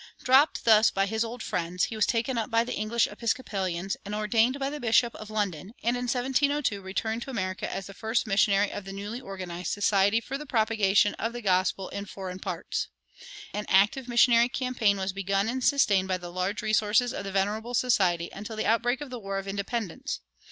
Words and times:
Dropped 0.23 0.65
thus 0.65 0.89
by 0.89 1.05
his 1.05 1.23
old 1.23 1.43
friends, 1.43 1.83
he 1.83 1.95
was 1.95 2.07
taken 2.07 2.35
up 2.35 2.49
by 2.49 2.63
the 2.63 2.73
English 2.73 3.05
Episcopalians 3.05 3.97
and 4.03 4.15
ordained 4.15 4.57
by 4.57 4.67
the 4.71 4.79
Bishop 4.79 5.13
of 5.13 5.29
London, 5.29 5.75
and 5.83 5.95
in 5.95 6.05
1702 6.07 6.81
returned 6.81 7.21
to 7.21 7.29
America 7.29 7.71
as 7.71 7.85
the 7.85 7.93
first 7.93 8.25
missionary 8.25 8.71
of 8.71 8.83
the 8.85 8.93
newly 8.93 9.21
organized 9.21 9.71
Society 9.71 10.19
for 10.19 10.39
the 10.39 10.45
Propagation 10.47 11.13
of 11.19 11.33
the 11.33 11.41
Gospel 11.43 11.87
in 11.89 12.05
Foreign 12.05 12.39
Parts. 12.39 12.87
An 13.53 13.67
active 13.69 14.07
missionary 14.07 14.49
campaign 14.49 14.97
was 14.97 15.13
begun 15.13 15.47
and 15.47 15.63
sustained 15.63 16.07
by 16.07 16.17
the 16.17 16.31
large 16.31 16.63
resources 16.63 17.13
of 17.13 17.23
the 17.23 17.31
Venerable 17.31 17.75
Society 17.75 18.31
until 18.33 18.55
the 18.55 18.65
outbreak 18.65 19.01
of 19.01 19.11
the 19.11 19.19
War 19.19 19.37
of 19.37 19.47
Independence. 19.47 20.19